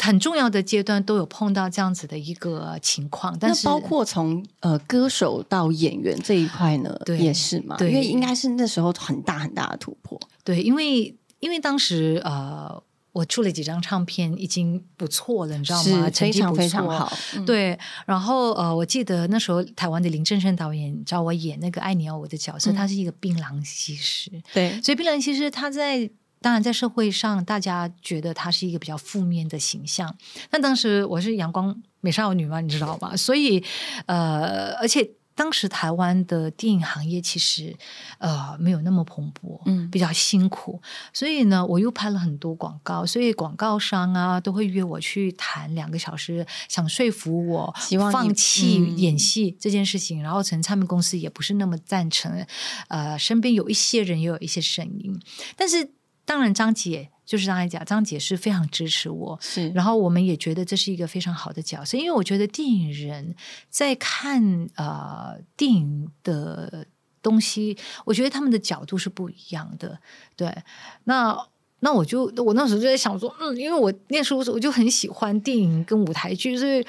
[0.00, 10.16] 很重要的阶段都有碰到这样子的一个情况，但是包括从呃歌手到演员这一块呢，对也是嘛，对因为应该是那时候很大很大的突破。
[10.44, 12.80] 对，因为因为当时呃，
[13.18, 15.84] 我出了几张唱片，已经不错了，你知道吗？
[15.84, 17.12] 非常成绩非常好。
[17.34, 26.10] 嗯，对，然后呃，我记得那时候台湾的林正盛导演找我演那个《爱你要我》的角色，嗯他是一个槟榔西施，对，所以槟榔西施他在。
[26.40, 30.16] 当然，在社会上，大家觉得她是一个比较负面的形象。
[30.48, 33.16] 但当时我是阳光美少女嘛，你知道吗？
[33.16, 33.60] 所以，
[34.06, 35.02] 呃，而且
[35.38, 37.76] 当时台湾的电影行业其实
[38.18, 40.82] 呃没有那么蓬勃，嗯比较辛苦。
[41.12, 50.20] 所以呢，我又拍了很多广告，所以广告商啊都会约我去谈两个小时，想说服我希望放弃嗯演戏这件事情。
[50.20, 52.44] 然后，陈唱片公司也不是那么赞成，
[52.88, 55.16] 呃，身边有一些人也有一些声音，
[55.56, 55.92] 但是
[56.24, 63.34] 当然张姐就是刚才讲，张姐是非常支持我，是，然后我们也觉得这是一个非常好的角色，因为我觉得电影人
[63.68, 66.86] 在看呃电影的
[67.20, 69.98] 东西，我觉得他们的角度是不一样的。
[70.36, 70.56] 对，
[71.04, 71.38] 那
[71.80, 76.82] 那我就我那时候就在想说，嗯，因为我念书的时候我就很喜欢电影跟舞台剧，所以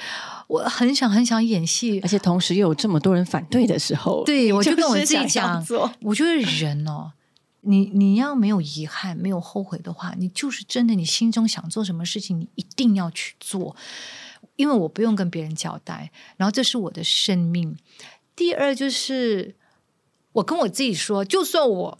[0.46, 2.08] 我很想很想演戏而。
[2.08, 5.62] 且同时又有这么多人反对的时候，对，我就跟我自己讲，
[6.00, 7.12] 我觉得人哦，
[7.62, 13.76] 你你要没有遗憾、没有后悔的话，你就是真的，你心中想做什么事情，你一定要去做，
[14.56, 17.76] 因为我不用跟别人交代，然后这是我的生命。
[18.34, 19.56] 第二就是
[20.32, 21.98] 我跟我自己说，就算我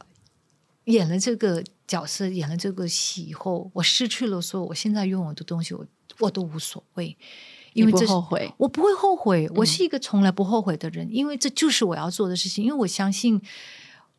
[0.84, 5.86] 演了这个角色，演了这个戏以后，我失去了所有我现在拥有的东西，我
[6.20, 7.16] 我都无所谓，
[7.74, 12.64] 因为这后悔，我不会后悔，我是一个从来不后悔的人，因为这就是我要做的事情。
[12.64, 13.40] 因为我相信，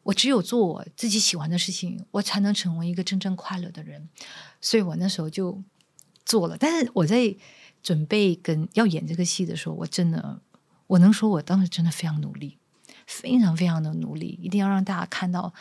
[0.04, 4.10] 我只有做我自己喜欢的事情，我才能成为一个真正快乐的人。
[4.60, 5.62] 所以我那时候就
[6.26, 6.58] 做了。
[6.58, 7.36] 但是我在
[7.84, 10.42] 准备跟要演这个戏的时候，我真的，
[10.88, 12.58] 我能说我当时真的非常努力，
[13.06, 15.54] 非常非常的努力，一定要让大家看到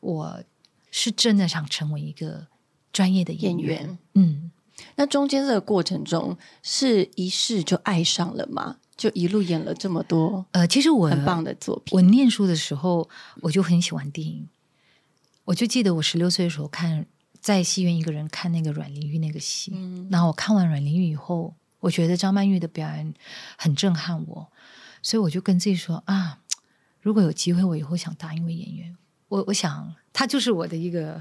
[0.00, 0.42] 我
[0.90, 2.46] 是真的想成为一个
[2.92, 3.68] 专业的演员。
[3.68, 4.50] 演员嗯。
[4.96, 8.78] 那中间这个过程中，是一试就爱上了吗？
[9.02, 13.10] 就一路演了这么多呃，其实我很棒的作品，我念书的时候，
[13.40, 14.48] 我就很喜欢电影。
[15.46, 17.04] 我就记得我十六岁的时候看
[17.40, 20.06] 在戏院一个人看那个阮玲玉那个戏，嗯。
[20.08, 23.12] 然后我看完阮玲玉以后，我觉得张曼玉的表演
[23.58, 24.52] 很震撼我，
[25.02, 26.38] 所以我就跟自己说啊，
[27.00, 31.20] 如果有机会，我以后想当一位演员，我我想她就是我的一个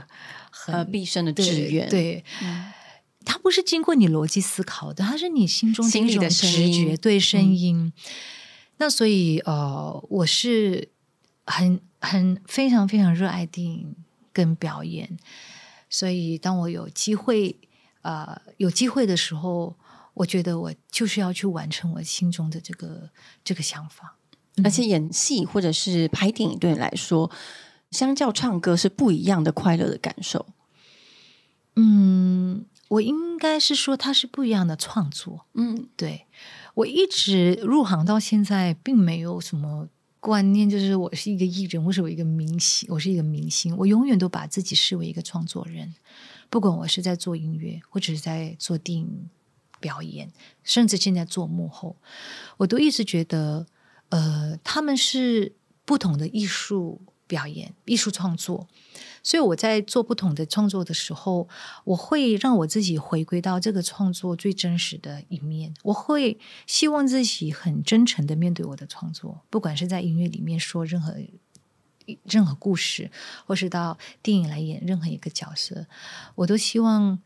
[0.51, 2.23] 很呃毕生的志愿。，对，
[3.41, 7.93] 不是经过你逻辑思考的，它是你心中心里的直觉，对声嗯音。
[8.77, 10.89] 那所以呃，我是
[11.45, 13.95] 很很非常非常热爱电影
[14.31, 15.17] 跟表演，
[15.89, 17.59] 所以当我有机会
[18.01, 19.75] 呃有机会的时候，
[20.13, 23.09] 我觉得我就是要去完成我心中的这个
[23.43, 24.15] 这个想法。
[24.63, 27.31] 而且演戏或者是拍电影对你来说，
[27.91, 30.45] 相较唱歌是不一样的快乐的感受。
[31.77, 35.45] 嗯，我应该是说它是不一样的创作。
[35.53, 36.25] 嗯对
[36.73, 39.87] 我一直入行到现在，并没有什么
[40.19, 45.93] 观念，就是我是一个艺人，或是我一个明星，我是一个明星，我永远都把自己视为一个创作人，
[46.49, 49.29] 不管我是在做音乐，或者是在做电影
[49.79, 50.29] 表演，
[50.63, 51.95] 甚至现在做幕后，
[52.57, 53.65] 我都一直觉得，
[54.09, 58.67] 呃，他们是不同的艺术表演、艺术创作。
[59.23, 61.47] 所以我在做不同的创作的时候，
[61.83, 65.73] 我会让我自己回归到这个创作最真实的一面。
[65.83, 71.15] 我会希望自己很真诚的面对我的创作，不管是在音乐里面说任何
[72.23, 73.11] 任何故事，
[73.45, 75.85] 或是到电影来演任何一个角色，
[76.35, 77.19] 我都希望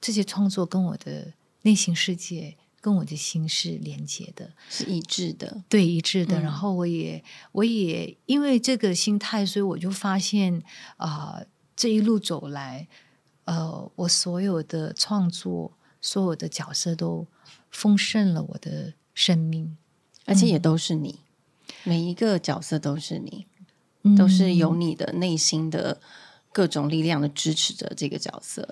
[0.00, 4.52] 这些创作跟我的内心世界、跟我的心是连接的。
[4.68, 5.64] 是一致的。
[5.70, 6.38] 对一致的。
[6.38, 10.62] 嗯然后我也我也因为这个心态，所以我就发现
[10.98, 11.40] 啊、
[11.74, 12.86] 这一路走来，
[13.46, 17.26] 呃，我所有的创作、所有的角色都
[17.70, 19.78] 丰盛了我的生命，
[20.26, 21.20] 而且也都是你，
[21.84, 23.46] 每一个角色都是你，
[24.02, 26.02] 嗯都是有你的内心的
[26.52, 28.68] 各种力量的支持着这个角色。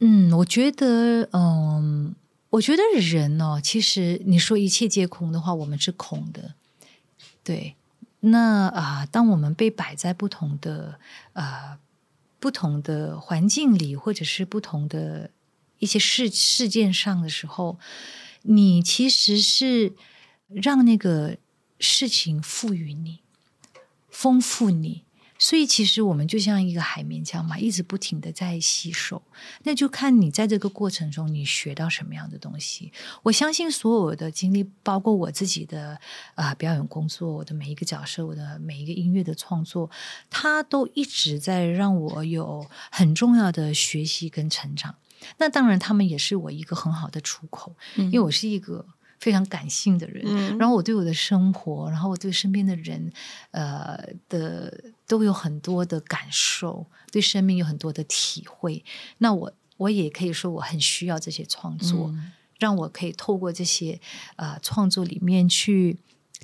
[0.00, 2.14] 嗯，我觉得，嗯，
[2.50, 6.54] 我觉得人哦，其实你说一切皆空的话，我们是空的。
[7.42, 7.76] 对，
[8.20, 11.00] 那啊、当我们被摆在不同的
[11.32, 11.78] 呃
[12.38, 15.30] 不同的环境里，或者是不同的
[15.78, 17.78] 一些事事件上的时候，
[18.42, 19.94] 你其实是
[20.48, 21.38] 让那个
[21.80, 23.20] 事情赋予你，
[24.10, 25.05] 丰富你。
[25.38, 29.20] 所以其实我们就像一个海绵这样嘛，一直不停的在吸收。
[29.64, 32.92] 那就看你在这个过程中你学到什么样的东西。
[33.22, 35.98] 我相信所有的经历，包括我自己的
[36.34, 39.90] 啊、呃表演工作，我的每一个角色，我的每一个音乐的创作，
[40.30, 44.94] 它都一直在让我有很重要的学习跟成长。
[45.38, 48.86] 那当然，他们也是我一个很好的出口，因为我是一个
[49.18, 53.12] 非常感性的人，嗯然后我对我的生活，然后我对身边的人，
[53.50, 53.98] 呃
[54.28, 58.84] 的都有很多的感受，对生命有很多的体会。
[59.18, 64.00] 那我我也可以说，我很需要这些创作，嗯让我可以透过这些
[64.36, 65.98] 呃创作里面去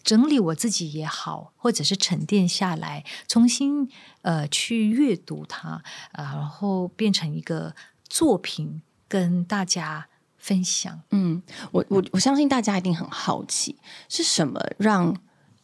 [0.04, 3.88] 整理我自己也好，或者是沉淀下来，重新
[4.20, 5.82] 呃去阅读它，
[6.12, 7.74] 呃，然后变成一个
[8.08, 10.08] 作品跟大家
[10.42, 11.00] 分享。
[11.12, 13.76] 嗯，我我我相信大家一定很好奇，
[14.08, 15.16] 是什么让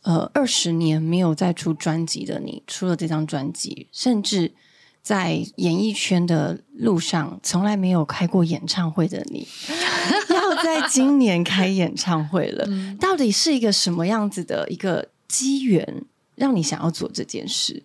[0.03, 4.55] 呃二十年没有再出专辑的你出了这张专辑，甚至
[5.03, 9.49] 在演艺圈的路上从来没有开过演唱会的你，
[10.31, 12.65] 要在今年开演唱会了，
[13.01, 16.05] 到底是一个什么样子的一个机缘，
[16.37, 17.83] 让你想要做这件事？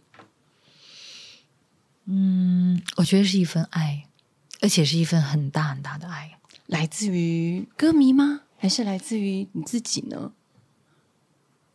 [2.05, 4.05] 嗯，我觉得是一份爱，
[4.61, 6.37] 而且是一份很大很大的爱。
[6.67, 8.41] 来自于歌迷吗？
[8.57, 10.31] 还是来自于你自己呢？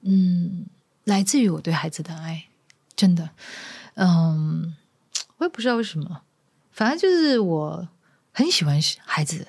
[0.00, 0.66] 嗯，
[1.04, 2.44] 来自于我对孩子的爱，
[2.96, 3.30] 真的。
[3.94, 4.74] 嗯，
[5.36, 6.22] 我也不知道为什么，
[6.72, 7.88] 反正就是我
[8.32, 9.48] 很喜欢孩子，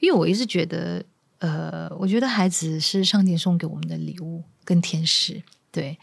[0.00, 1.04] 因为我一直觉得，
[1.38, 5.42] 呃，我觉得孩子是上天送给我们的礼物跟天使。
[5.70, 5.96] 对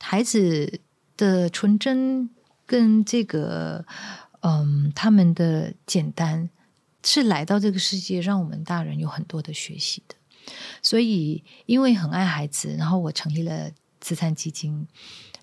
[0.00, 0.80] 孩子
[1.16, 2.28] 的纯真
[2.66, 3.86] 跟这个，
[4.40, 6.50] 嗯，他们的简单，
[7.04, 10.14] 是来到这个世界，让我们大人有很多的学习的。
[10.82, 14.86] 所以，因为很爱孩子，然后我成立了慈善基金。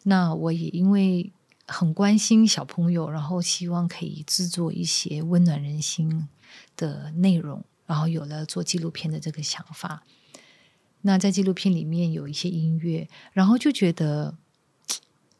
[0.03, 1.31] 那我也因为
[1.67, 6.27] 很关心小朋友，然后希望可以制作一些温暖人心
[6.75, 10.03] 的内容，然后有了做纪录片的这个想法。
[11.01, 14.35] 那在纪录片里面有一些音乐，然后就觉得，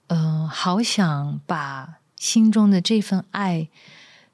[0.07, 3.69] 嗯、好想把心中的这份爱。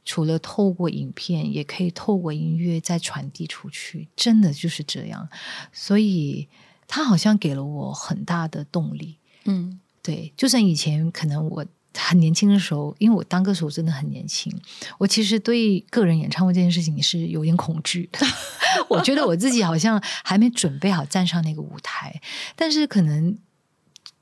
[0.07, 5.27] 除了透过影片，也可以透过音乐再传递出去，真的就是这样。
[5.73, 6.47] 所以，
[6.87, 9.17] 他好像给了我很大的动力。
[9.43, 14.49] 嗯对，就算以前可能我很年轻的时候，因为我当歌手真的很年轻，
[14.97, 18.25] 我其实对个人演唱会这件事情也是有点恐惧的。
[18.87, 22.21] 我觉得我自己好像还没准备好站上那个舞台，
[22.55, 23.37] 但是可能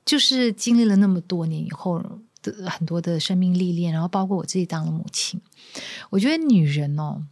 [0.04, 2.02] 就是经历了那么多年以后
[2.68, 5.40] 很多的生命历练，然后包括我自己当了母亲，
[6.10, 7.22] 我觉得女人哦，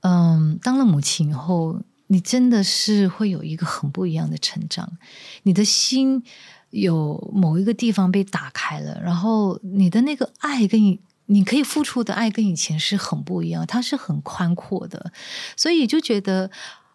[0.00, 4.98] 嗯，当了母亲以后，你真的是会有一个很不一样的成长，
[5.44, 6.22] 你的心
[6.70, 11.00] 有某一个地方被打开了，然后你的那个爱跟你。
[11.26, 15.10] 你可以付出的爱跟以前是很不一样，它是很宽阔的，
[15.56, 16.50] 所以就觉得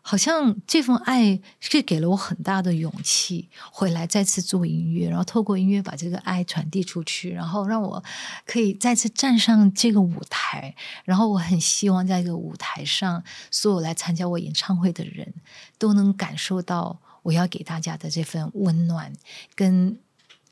[0.09, 8.03] 好像这份爱是给了我很大的勇气，回来再次做音乐，然后透过音乐把这个爱传递出去，然后让我
[8.43, 10.73] 可以再次站上这个舞台，
[11.05, 15.31] 然后我很希望在这个舞台上，所有来参加我演唱会的人
[15.77, 19.13] 都能感受到我要给大家的这份温暖，
[19.53, 19.99] 跟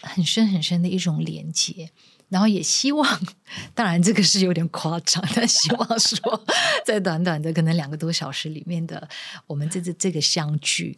[0.01, 1.89] 很深很深的一种连接。
[2.29, 3.21] 然后也希望，
[3.73, 6.45] 当然这个是有点夸张，但希望说，
[6.85, 9.07] 在短短的可能两个多小时里面的
[9.47, 10.97] 我们这次这个相聚，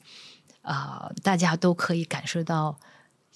[0.63, 2.79] 啊，大家都可以感受到，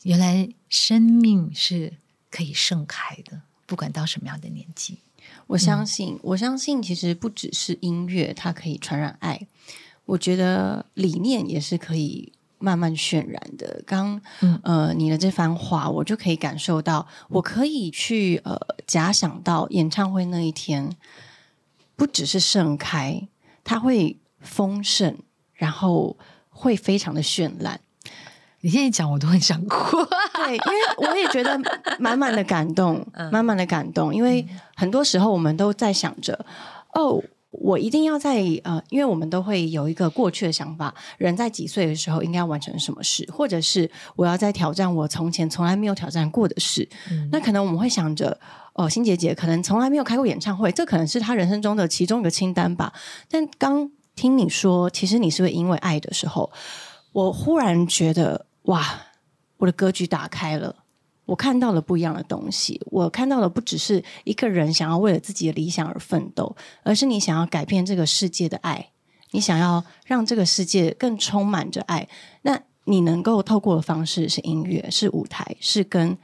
[0.02, 1.94] 原来生命是
[2.32, 4.98] 可以盛开的，不管到什么样的年纪。
[5.48, 9.48] 我相信，我相信，其实不只是音乐，它可以传染爱，
[10.06, 12.34] 我觉得理念也是可以。
[12.64, 14.22] 慢慢渲染的，刚
[14.64, 18.58] 呃，你的这番话，我就可以感受到，我可以去呃
[18.88, 20.96] 假想到演唱会那一天，
[21.98, 23.28] 不只是盛开，
[23.66, 25.18] 它会丰盛，
[25.54, 26.16] 然后
[26.50, 27.82] 会非常的绚烂。
[28.62, 29.98] 你现在讲，我都很想哭。
[30.36, 31.60] 对，因为我也觉得
[32.00, 34.16] 满满的感动， 满满的感动。
[34.16, 36.46] 因为很多时候我们都在想着，
[36.94, 37.22] 哦。
[37.62, 46.88] 我一定要在呃，因为我们都会有一个过去的想法，人在几岁的时候应该要完成什么事，或者是我要在挑战我从前从来没有挑战过的事。
[47.32, 48.38] 那可能我们会想着，
[48.74, 52.92] 哦，新姐姐可能从来没有开过演唱会，这可能是她人生中的其中一个清单吧。
[53.30, 56.52] 但刚听你说，其实你是会因为爱的时候，
[57.12, 58.84] 我忽然觉得，哇，
[59.58, 60.83] 我的格局打开了。
[61.26, 68.90] 我看到了不一样的东西，我看到了不只是一个人想要为了自己的理想而奋斗，而是你想要改变这个世界的爱，
[69.32, 72.08] 你想要让这个世界更充满着爱。
[72.42, 76.18] 那你能够透过的方式是音乐，是舞台，是跟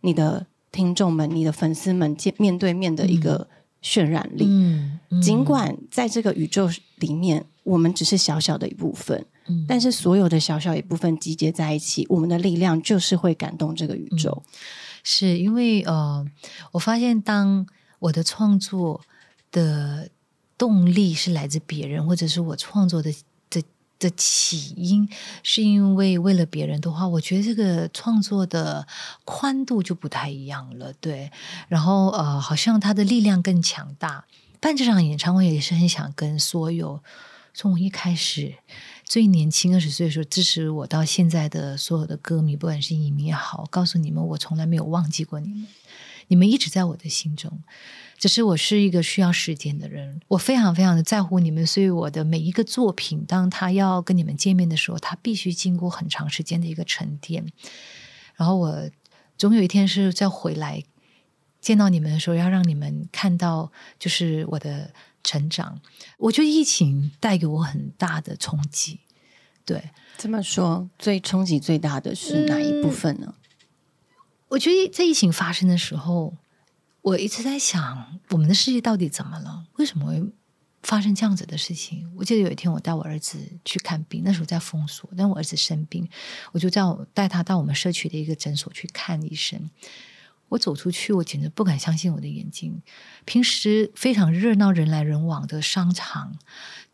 [0.00, 3.46] 你的听众们、你的粉丝们见面对面的一个
[3.82, 4.46] 渲染力。
[4.48, 6.70] 嗯，尽管在这个宇宙
[7.00, 9.26] 里面，我们只是小小的一部分。
[9.66, 14.42] 但是所有的小小一部分集结在一起，我们的力量就是会感动这个宇宙。
[15.04, 16.26] 是因为呃，
[16.72, 17.66] 我发现当
[17.98, 19.00] 我的创作
[19.50, 20.10] 的
[20.58, 23.10] 动力是来自别人，或者是我创作的
[23.48, 23.62] 的
[23.98, 25.08] 的起因
[25.42, 28.86] 是因为为了别人的话，我觉得这个创作的
[29.24, 30.92] 宽度就不太一样了。
[31.00, 31.30] 对，
[31.68, 34.26] 然后呃，好像它的力量更强大。
[34.60, 37.00] 办这场演唱会也是很想跟所有
[37.54, 38.54] 从我一开始。
[39.08, 45.66] 最年轻二十岁的时候支持我到现在的所有的歌迷，不管是影迷也好，告诉你们，我从来没有忘记过你们，
[46.26, 47.62] 你们一直在我的心中。
[48.18, 57.46] 只是我是一个需要时间的人，我非常非常的在乎你们，所以我的每一个作品，当他要跟你们见面的时候，他必须经过很长时间的一个沉淀。
[58.34, 58.90] 然后我
[59.38, 60.84] 总有一天是再回来
[61.62, 64.92] 见到你们的时候，要让你们看到，就是我的。
[65.28, 65.82] 成长，
[66.16, 69.00] 我觉得疫情带给我很大的冲击。
[69.66, 73.34] 对，这么说，最冲击最大的是哪一部分呢？
[74.48, 76.34] 我觉得在疫情发生的时候，
[77.02, 79.66] 我一直在想，我们的世界到底怎么了？
[79.76, 80.32] 为什么会
[80.82, 82.10] 发生这样子的事情？
[82.16, 86.08] 我记得有一天，我带我儿子去看病，那时候在封锁，但我儿子生病，
[86.52, 89.68] 我就叫带他到我们社区的一个诊所去看医生。
[90.48, 92.82] 我走出去，我简直不敢相信我的眼睛。
[93.24, 96.36] 平时非常热闹、人来人往的商场、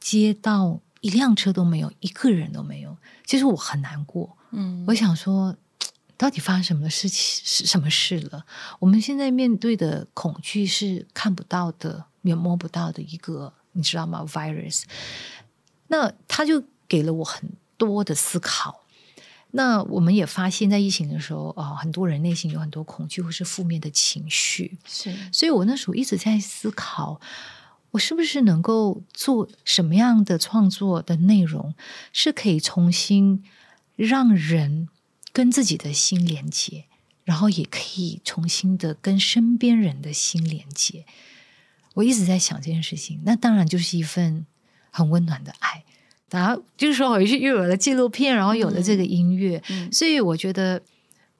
[0.01, 2.97] 街道，一辆车都没有，一个人都没有。
[3.25, 4.37] 其实我很难过。
[4.51, 5.57] 嗯，我想说，
[6.17, 7.43] 到底发生什么事情？
[7.45, 8.45] 是什么事了？
[8.81, 14.83] 我们现在面对的恐惧是看不到的、也摸不到的一个，你知道吗？virus。
[15.89, 18.84] 那他就给了我很多的思考。
[19.57, 24.77] 那我们也发现，在疫情的时候啊，很多人内心有很多恐惧或是负面的情绪。
[24.85, 27.21] 是，所以我那时候一直在思考，
[27.93, 31.73] 我是不是能够做什么样的创作的内容，
[32.13, 33.45] 是可以重新
[33.95, 34.89] 让人
[35.33, 36.87] 跟自己的心连接，
[37.23, 41.07] 然后也可以重新的跟身边人的心连接。
[41.95, 44.45] 我一直在想这件事情，那当然就是一份
[44.91, 45.85] 很温暖的爱。
[46.31, 49.63] 然后就是说，回去又有了纪录片，然后有了这个音乐，
[49.93, 50.83] 所以我觉得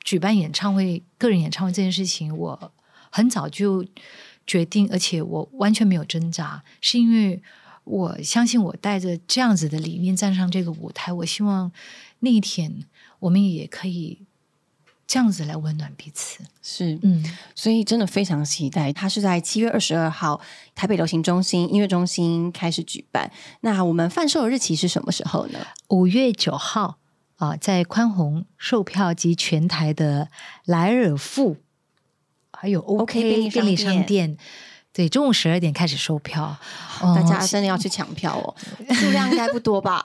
[0.05, 2.73] 举办演唱会、个人演唱会这件事情，我
[3.11, 3.85] 很早就
[4.47, 7.43] 决定，而且我完全没有挣扎，是因为
[7.85, 11.73] 我相信我带着这样子的理念站上这个舞台，我希望
[12.21, 12.85] 那一天
[13.21, 14.21] 我们也可以
[15.07, 16.43] 这样子来温暖彼此。
[16.63, 17.23] 是，嗯，
[17.55, 18.93] 所以真的非常期待。
[18.93, 20.41] 它是在七月二十二号
[20.75, 23.31] 台北流行中心音乐中心开始举办。
[23.61, 25.59] 那我们贩售的日期是什么时候呢？
[25.89, 26.97] 五月九号
[27.37, 30.29] 啊，在宽宏售票及全台的
[30.65, 31.59] 莱尔富，
[32.53, 34.39] 还有 OK 便利商店。
[34.93, 36.57] 对，中午十二点开始售票，
[37.01, 38.55] 大家真的要去抢票哦，
[38.95, 40.03] 数量应该不多吧？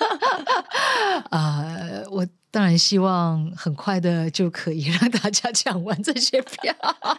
[1.30, 1.64] 啊，
[2.10, 2.26] 我。
[2.54, 6.72] 当然希望很快的就可以让大家抢完这些票，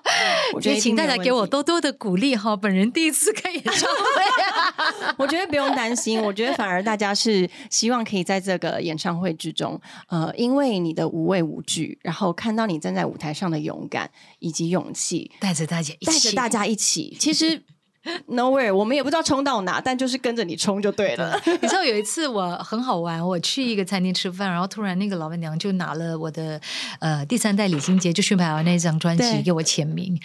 [0.63, 2.55] 也请大家给我多多的鼓励哈！
[2.55, 9.77] 本人第一次开演唱会， 我觉得不用担心，我觉得反而大家是希望可以在这个演唱会之中，
[10.07, 14.09] 呃，因为你的无畏无惧，然后看到你站在舞台上的勇敢
[14.39, 17.61] 以及勇气，带着大家带着大家一起，其实。
[18.29, 21.39] Nowhere，我们也不知道冲到哪，但就是跟着你冲就对了。
[21.45, 26.59] 你知道有一次我很好玩，我去一个餐厅吃饭，然后突然那个老板娘就拿了我的
[26.99, 30.19] 呃第三代李心洁就去买完那张专辑给我签名。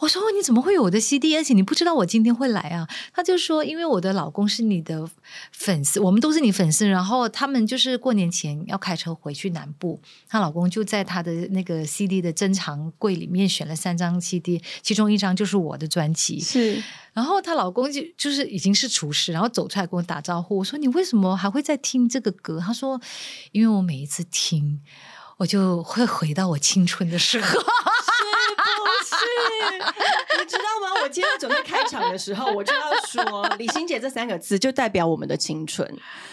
[0.00, 1.36] 我说你怎么会有我的 CD？
[1.36, 2.88] 而且你不知道我今天会来啊？
[3.12, 5.08] 他就说因为我的老公是你的
[5.50, 6.88] 粉丝，我们都是你粉丝。
[6.88, 16.38] 然后他们就是过年前要开车回去南部，她老公就在他的那个 CD 的珍藏柜里面选了三张 CD，其中一张就是我的专辑。
[16.38, 16.80] 是。
[17.12, 20.58] 然后她老公就就是已经是厨师，然后走出来跟我打招呼。
[20.58, 22.60] 我说你为什么还会在听这个歌？
[22.64, 23.00] 他说
[23.50, 24.80] 因为我每一次听，
[25.38, 27.58] 我就会回到我青春的时候。
[29.04, 29.14] 是，
[30.38, 31.02] 你知道吗？
[31.02, 35.88] 我今天准备开场的时候，我就要说“李心姐”这三个字，就代表我们的青春。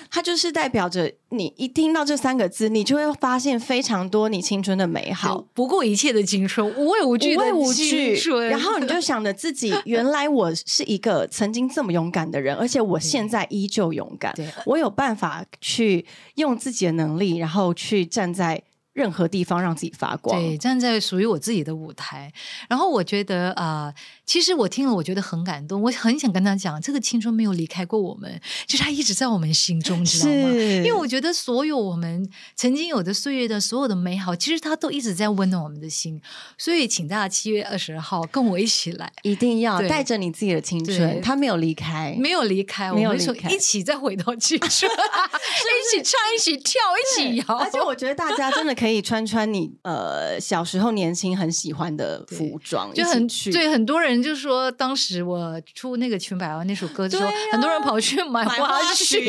[0.09, 7.43] 它就是代表着你一听到这三个字，你就会发现非常多你青春的美好，不顾一切的青春，无畏无惧的
[7.73, 8.47] 青春。
[8.47, 14.33] 然后你就想着自己，原来我是一个曾经这么勇敢的人，而且我现在依旧勇敢。
[14.65, 18.63] 我有办法去用自己的能力，然后去站在。
[18.95, 22.31] 任何地方让自己发光，对，站在属于我自己的舞台。
[22.69, 23.93] 然后我觉得啊，
[24.25, 25.81] 其实我听了，我觉得很感动。
[25.81, 30.49] 我很想跟他讲，这个青春没有离开过我们，就是他一直在我们心中，知道吗？
[30.83, 36.19] 因为我觉得所有我们曾经有的岁月的所有的美好，其实他都一直在温暖我们的心。
[36.57, 47.57] 所以，请大家七月二十号跟我一起来，一定要带着你自己的青春，他没有离开，没有离开，没有离开，一起再回到青春， 一起唱，一起跳，一起摇。
[47.57, 48.85] 而且我觉得大家真的可以。
[48.85, 59.19] 可以穿穿你呃小时候年轻很喜欢的 服装，就很对很多人就说，当时我出那个《裙摆啊》那首歌的时候，很多人跑去买花裙，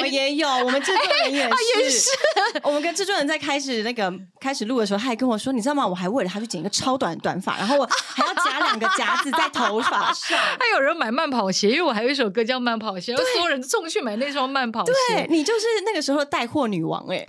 [0.00, 1.48] 我也有，我们制作人也
[1.90, 2.10] 是，
[2.62, 5.86] 我们跟制作人在开始那个开始录的时候，他还跟我说，你知道吗？
[5.86, 17.24] 我还为了他去剪一个超短短发，然后我还要夹两个夹子在头发 上，还有人买慢跑鞋，因为我还有一首歌叫《慢跑鞋》，然后所有人冲去买那双慢跑鞋，对你就是那个时候带货女王哎，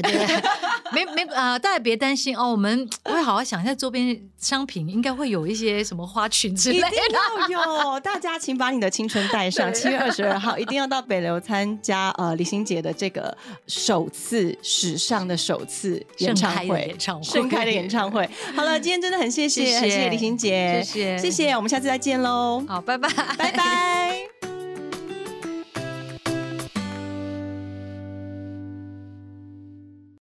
[0.92, 1.78] 没没啊大家。
[1.88, 6.88] 别担心哦，我们 会好好想一下周边商品，应该会有一些什么花裙之类的。
[7.50, 9.74] 有，大家请把你的青春带上。
[9.74, 13.36] 七月二十二号一定要到北流参加呃李心洁的这个
[13.68, 18.28] 首次史上的首次演唱会，演唱会盛开的演唱会。
[18.56, 22.64] 好了，今天真的很谢谢，很谢谢李心洁，谢谢，谢谢，我们下次再见喽。
[22.68, 24.47] 好，拜拜，拜拜。